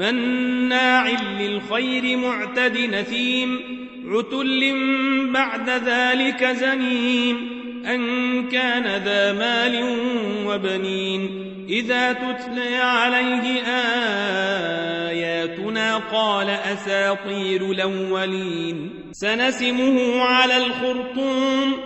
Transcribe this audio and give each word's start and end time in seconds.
مناع 0.00 1.08
للخير 1.40 2.16
معتد 2.16 2.78
نثيم 2.78 3.60
عتل 4.06 4.74
بعد 5.32 5.70
ذلك 5.70 6.44
زنيم. 6.44 7.60
أن 7.86 8.48
كان 8.48 9.02
ذا 9.04 9.32
مال 9.32 9.98
وبنين. 10.46 11.30
إذا 11.68 12.12
تتلى 12.12 12.76
عليه 12.76 13.62
آياتنا 15.08 15.96
قال 15.96 16.50
أساطير 16.50 17.70
الأولين. 17.70 18.90
سنسمه 19.12 20.22
على 20.22 20.56
الخرطوم. 20.56 21.76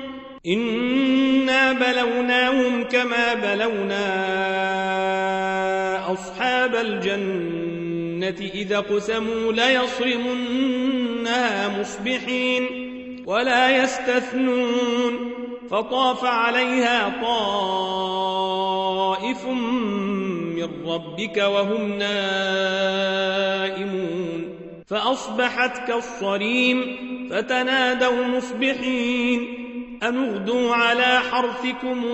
إنا 0.46 1.72
بلوناهم 1.72 2.84
كما 2.84 3.34
بلونا 3.34 4.12
أصحاب 6.12 6.74
الجنة. 6.74 7.93
إذا 8.28 8.80
قسموا 8.80 9.52
ليصرمنها 9.52 11.00
مصبحين 11.80 12.66
ولا 13.26 13.82
يستثنون 13.82 15.30
فطاف 15.70 16.24
عليها 16.24 17.22
طائف 17.22 18.34
من 19.46 20.68
ربك 20.86 21.36
وهم 21.36 21.92
نائمون 21.98 22.94
فأصبحت 24.86 25.88
كالصريم 25.88 26.96
فتنادوا 27.30 28.24
مصبحين 28.24 29.64
أن 30.02 30.24
اغدوا 30.24 30.74
على 30.74 31.20
حرثكم 31.30 32.04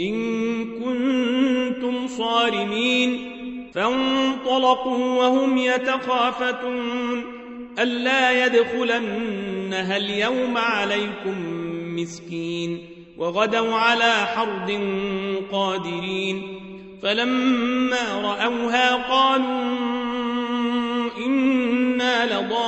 إن 0.00 0.64
كنتم 0.64 2.06
صارمين 2.06 2.83
فانطلقوا 3.74 5.18
وهم 5.18 5.58
يتخافتون. 5.58 7.24
ألا 7.78 8.46
يدخلنها 8.46 9.96
اليوم 9.96 10.58
عليكم 10.58 11.34
مسكين. 11.96 12.78
وغدوا 13.18 13.74
على 13.74 14.12
حرد 14.12 14.80
قادرين. 15.52 16.42
فلما 17.02 18.20
رأوها 18.22 18.94
قالوا 18.94 19.64
إنا 21.26 22.40
لضالون. 22.40 22.64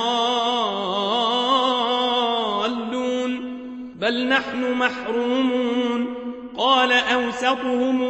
بل 3.95 4.27
نحن 4.27 4.73
محرومون. 4.73 6.05
قال 6.57 6.91
أوسطهم 6.91 8.01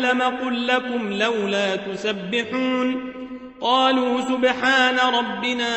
ألم 0.00 0.22
قل 0.22 0.66
لكم 0.66 1.12
لولا 1.12 1.76
تسبحون 1.76 3.12
قالوا 3.60 4.20
سبحان 4.20 4.96
ربنا 5.14 5.76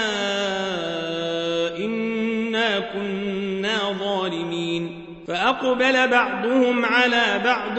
إنا 1.77 2.79
كنا 2.79 3.77
ظالمين 3.99 5.05
فأقبل 5.27 6.07
بعضهم 6.07 6.85
على 6.85 7.41
بعض 7.45 7.77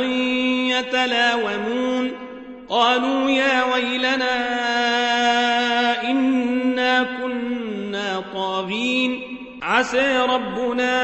يتلاومون 0.78 2.10
قالوا 2.68 3.30
يا 3.30 3.64
ويلنا 3.74 4.34
إنا 6.10 7.02
كنا 7.02 8.22
طاغين 8.34 9.22
عسى 9.62 10.18
ربنا 10.18 10.94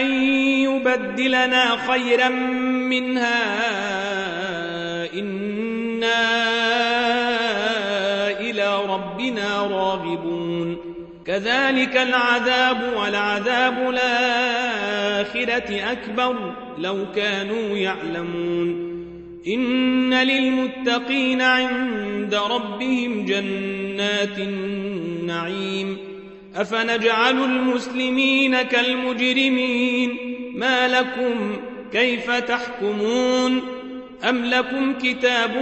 أن 0.00 0.12
يبدلنا 0.42 1.76
خيرا 1.76 2.28
منها 2.84 3.44
إنا 5.14 6.44
إلى 8.40 8.80
ربنا 8.88 9.62
راغبون. 9.62 10.76
كذلك 11.26 11.96
العذاب 11.96 12.92
والعذاب 12.96 13.90
الآخرة 13.90 15.92
أكبر 15.92 16.54
لو 16.78 17.04
كانوا 17.16 17.76
يعلمون. 17.76 18.94
إن 19.46 20.14
للمتقين 20.14 21.42
عند 21.42 22.34
ربهم 22.34 23.24
جنات 23.24 24.38
النعيم. 24.38 25.98
أفنجعل 26.56 27.44
المسلمين 27.44 28.62
كالمجرمين؟ 28.62 30.16
ما 30.54 30.88
لكم 30.88 31.56
كيف 31.94 32.30
تحكمون 32.30 33.62
أم 34.28 34.44
لكم 34.44 34.94
كتاب 34.98 35.52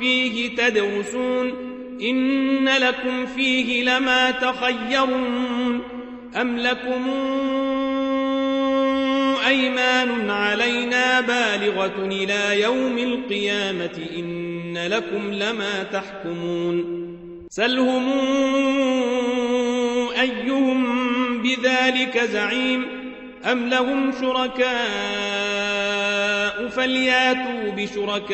فيه 0.00 0.56
تدرسون 0.56 1.54
إن 2.02 2.68
لكم 2.68 3.26
فيه 3.26 3.82
لما 3.82 4.30
تخيرون 4.30 5.80
أم 6.40 6.58
لكم 6.58 7.10
أيمان 9.46 10.30
علينا 10.30 11.20
بالغة 11.20 12.06
إلى 12.06 12.60
يوم 12.62 12.98
القيامة 12.98 14.08
إن 14.18 14.78
لكم 14.88 15.32
لما 15.32 15.82
تحكمون 15.82 17.00
سلهم 17.50 18.08
أيهم 20.20 20.86
بذلك 21.42 22.18
زعيم 22.18 22.86
أم 23.44 23.68
لهم 23.68 24.12
شركاء 24.20 25.59
فلياتوا 26.68 27.70
بشركائهم 27.76 28.30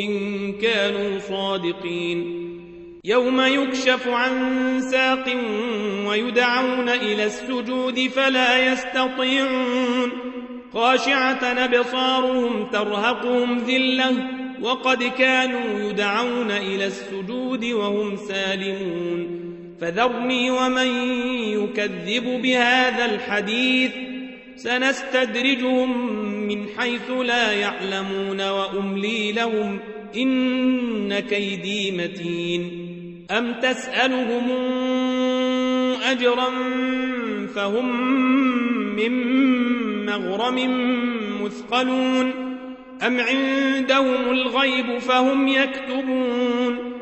إن 0.00 0.52
كانوا 0.52 1.18
صادقين. 1.18 2.42
يوم 3.04 3.40
يكشف 3.40 4.08
عن 4.08 4.80
ساق 4.80 5.36
ويدعون 6.08 6.88
إلى 6.88 7.24
السجود 7.24 8.00
فلا 8.00 8.72
يستطيعون. 8.72 10.10
خاشعة 10.72 11.44
أبصارهم 11.44 12.70
ترهقهم 12.70 13.58
ذلة 13.58 14.10
وقد 14.62 15.02
كانوا 15.02 15.90
يدعون 15.90 16.50
إلى 16.50 16.86
السجود 16.86 17.64
وهم 17.64 18.16
سالمون. 18.16 19.52
فذرني 19.82 20.50
ومن 20.50 20.86
يكذب 21.36 22.42
بهذا 22.42 23.04
الحديث. 23.04 23.90
سنستدرجهم 24.56 26.16
من 26.48 26.66
حيث 26.78 27.10
لا 27.10 27.52
يعلمون 27.52 28.48
وأملي 28.48 29.32
لهم 29.32 29.78
إن 30.16 31.18
كيدي 31.18 31.90
متين. 31.90 32.70
أم 33.30 33.52
تسألهم 33.52 34.50
أجرا 36.02 36.50
فهم 37.54 38.16
من 38.96 39.12
مغرم 40.06 40.58
مثقلون. 41.44 42.32
أم 43.06 43.20
عندهم 43.20 44.30
الغيب 44.30 44.98
فهم 44.98 45.48
يكتبون. 45.48 47.01